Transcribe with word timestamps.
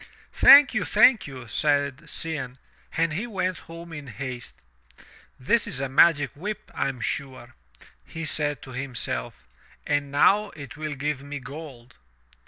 "Thank 0.33 0.73
you, 0.73 0.83
thank 0.83 1.27
you," 1.27 1.47
said 1.47 2.07
Cianne, 2.07 2.55
and 2.97 3.13
he 3.13 3.27
went 3.27 3.59
home 3.69 3.93
in 3.93 4.07
haste. 4.07 4.55
"This 5.39 5.67
is 5.67 5.79
a 5.79 5.89
magic 5.89 6.31
whip, 6.35 6.71
I 6.73 6.89
am 6.89 7.01
sure," 7.01 7.53
he 8.03 8.25
said 8.25 8.63
to 8.63 8.71
him 8.71 8.95
self, 8.95 9.43
"and 9.85 10.11
now 10.11 10.49
it 10.55 10.75
will 10.75 10.95
give 10.95 11.21
me 11.21 11.37
gold." 11.39 11.93